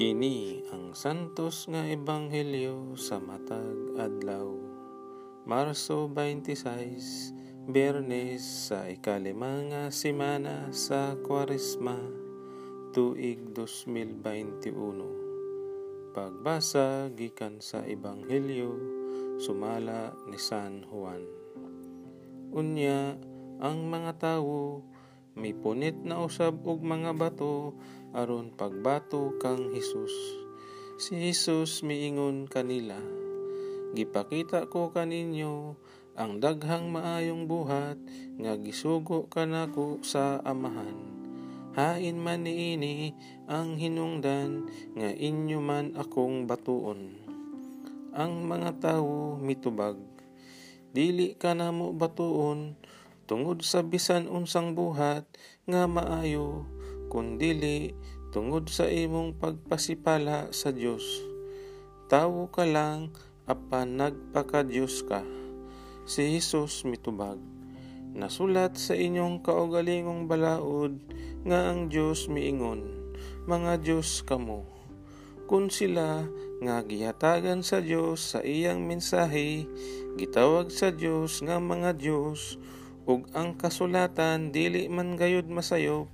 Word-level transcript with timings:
Kini 0.00 0.64
ang 0.72 0.96
santos 0.96 1.68
nga 1.68 1.84
ebanghelyo 1.84 2.96
sa 2.96 3.20
matag 3.20 4.00
adlaw. 4.00 4.48
Marso 5.44 6.08
26, 6.08 7.68
Biyernes 7.68 8.40
sa 8.40 8.88
ikalima 8.88 9.60
nga 9.68 9.92
semana 9.92 10.72
sa 10.72 11.20
Kwaresma, 11.20 12.00
tuig 12.96 13.52
2021. 13.52 16.16
Pagbasa 16.16 17.12
gikan 17.12 17.60
sa 17.60 17.84
ebanghelyo 17.84 18.72
sumala 19.36 20.16
ni 20.24 20.40
San 20.40 20.80
Juan. 20.88 21.28
Unya 22.56 23.20
ang 23.60 23.84
mga 23.84 24.16
tawo 24.16 24.80
may 25.38 25.54
punit 25.54 25.98
na 26.02 26.22
usab 26.22 26.64
og 26.66 26.82
mga 26.82 27.14
bato 27.14 27.76
aron 28.16 28.54
pagbato 28.54 29.36
kang 29.38 29.70
Hesus. 29.70 30.14
Si 31.00 31.16
Hesus 31.16 31.86
miingon 31.86 32.50
kanila, 32.50 32.98
Gipakita 33.90 34.70
ko 34.70 34.94
kaninyo 34.94 35.74
ang 36.14 36.38
daghang 36.38 36.94
maayong 36.94 37.50
buhat 37.50 37.98
nga 38.38 38.54
gisugo 38.54 39.26
kanako 39.26 39.98
sa 40.06 40.38
amahan. 40.46 40.94
Hain 41.74 42.22
man 42.22 42.46
niini 42.46 43.18
ang 43.50 43.74
hinungdan 43.74 44.70
nga 44.94 45.10
inyo 45.10 45.58
man 45.58 45.98
akong 45.98 46.46
batuon. 46.46 47.18
Ang 48.14 48.46
mga 48.46 48.78
tawo 48.78 49.34
mitubag, 49.42 49.98
dili 50.94 51.34
ka 51.34 51.58
na 51.58 51.74
mo 51.74 51.90
batuon 51.90 52.78
tungod 53.30 53.62
sa 53.62 53.86
bisan 53.86 54.26
unsang 54.26 54.74
buhat 54.74 55.22
nga 55.70 55.86
maayo 55.86 56.66
kundili 57.06 57.94
tungod 58.34 58.66
sa 58.66 58.90
imong 58.90 59.38
pagpasipala 59.38 60.50
sa 60.50 60.74
Dios. 60.74 61.22
Tawo 62.10 62.50
ka 62.50 62.66
lang 62.66 63.14
apan 63.46 64.02
nagpaka-Dios 64.02 65.06
ka. 65.06 65.22
Si 66.10 66.26
Jesus 66.26 66.82
mitubag. 66.82 67.38
Nasulat 68.18 68.74
sa 68.74 68.98
inyong 68.98 69.46
kaugalingong 69.46 70.26
balaod 70.26 70.98
nga 71.46 71.70
ang 71.70 71.86
Dios 71.86 72.26
miingon, 72.26 73.14
mga 73.46 73.78
Dios 73.78 74.26
kamo. 74.26 74.66
Kung 75.46 75.70
sila 75.70 76.26
nga 76.66 76.82
gihatagan 76.82 77.62
sa 77.62 77.78
Dios 77.78 78.34
sa 78.34 78.42
iyang 78.42 78.90
mensahe, 78.90 79.70
gitawag 80.18 80.74
sa 80.74 80.90
Dios 80.90 81.38
nga 81.46 81.62
mga 81.62 81.94
Dios, 81.94 82.58
ug 83.10 83.26
ang 83.34 83.58
kasulatan 83.58 84.54
dili 84.54 84.86
man 84.86 85.18
gayud 85.18 85.50
masayop 85.50 86.06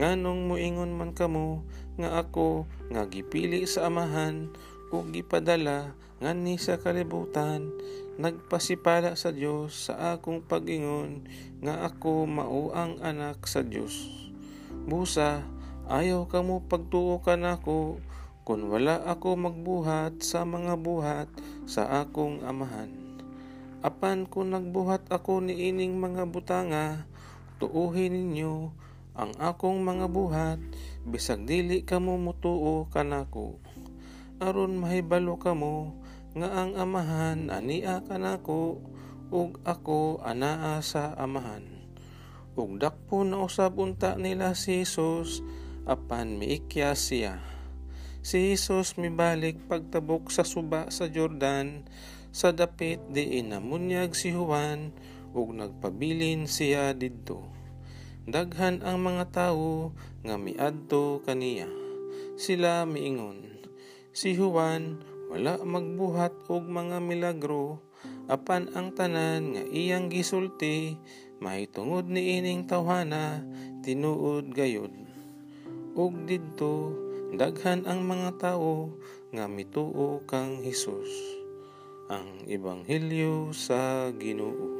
nganong 0.00 0.48
muingon 0.48 0.96
man 0.96 1.12
kamo 1.12 1.60
nga 2.00 2.24
ako 2.24 2.64
nga 2.88 3.04
gipili 3.04 3.68
sa 3.68 3.92
amahan 3.92 4.48
ug 4.88 5.12
gipadala 5.12 5.92
ngani 6.24 6.56
sa 6.56 6.80
kalibutan. 6.80 7.68
Nagpasipala 8.14 9.18
sa 9.18 9.34
Dios 9.34 9.90
sa 9.90 10.14
akong 10.14 10.46
pagingon 10.46 11.26
nga 11.60 11.82
ako 11.82 12.30
mao 12.30 12.70
ang 12.70 12.94
anak 13.02 13.42
sa 13.50 13.66
Dios 13.66 14.06
busa 14.86 15.42
ayaw 15.90 16.30
kamo 16.30 16.62
pagtuo 16.70 17.18
kanako 17.24 17.98
kung 18.46 18.70
wala 18.70 19.02
ako 19.02 19.34
magbuhat 19.34 20.22
sa 20.22 20.46
mga 20.46 20.78
buhat 20.78 21.26
sa 21.66 22.04
akong 22.04 22.44
amahan 22.46 23.03
Apan 23.84 24.24
kung 24.24 24.56
nagbuhat 24.56 25.12
ako 25.12 25.44
ni 25.44 25.68
ining 25.68 26.00
mga 26.00 26.24
butanga, 26.32 27.04
tuuhin 27.60 28.16
ninyo 28.16 28.72
ang 29.12 29.36
akong 29.36 29.84
mga 29.84 30.08
buhat, 30.08 30.56
bisag 31.04 31.44
dili 31.44 31.84
kamo 31.84 32.16
mutuo 32.16 32.88
kanako. 32.88 33.60
Aron 34.40 34.80
mahibalo 34.80 35.36
kamo 35.36 36.00
nga 36.32 36.64
ang 36.64 36.80
amahan 36.80 37.52
ania 37.52 38.00
kanako 38.08 38.80
ug 39.28 39.60
ako 39.68 40.24
anaa 40.24 40.80
sa 40.80 41.12
amahan. 41.20 41.68
Ug 42.56 42.80
dakpo 42.80 43.20
na 43.20 43.44
usab 43.44 43.76
unta 43.76 44.16
nila 44.16 44.56
si 44.56 44.80
Jesus 44.80 45.44
apan 45.84 46.40
miikya 46.40 46.96
siya. 46.96 47.36
Si 48.24 48.48
Jesus 48.48 48.96
mibalik 48.96 49.60
pagtabok 49.68 50.32
sa 50.32 50.40
suba 50.40 50.88
sa 50.88 51.04
Jordan 51.12 51.84
sa 52.34 52.50
dapit 52.50 52.98
di 53.14 53.38
inamunyag 53.38 54.10
si 54.10 54.34
Juan 54.34 54.90
ug 55.30 55.54
nagpabilin 55.54 56.50
siya 56.50 56.90
didto. 56.90 57.46
Daghan 58.26 58.82
ang 58.82 59.06
mga 59.06 59.30
tawo 59.30 59.94
nga 60.26 60.34
miadto 60.34 61.22
kaniya. 61.22 61.70
Sila 62.34 62.90
miingon, 62.90 63.70
si 64.10 64.34
Juan 64.34 64.98
wala 65.30 65.62
magbuhat 65.62 66.50
og 66.50 66.66
mga 66.66 66.98
milagro 66.98 67.78
apan 68.26 68.66
ang 68.74 68.90
tanan 68.98 69.54
nga 69.54 69.62
iyang 69.70 70.10
gisulti 70.10 70.98
mahitungod 71.38 72.10
ni 72.10 72.42
ining 72.42 72.66
tawhana 72.66 73.46
tinuod 73.86 74.50
gayod. 74.50 74.90
Ug 75.94 76.26
didto 76.26 76.98
daghan 77.38 77.86
ang 77.86 78.02
mga 78.02 78.42
tawo 78.42 78.98
nga 79.30 79.46
mituo 79.46 80.18
kang 80.26 80.58
Hesus 80.66 81.43
ang 82.14 82.46
Ebanghelyo 82.46 83.50
sa 83.50 84.10
Ginoo. 84.14 84.73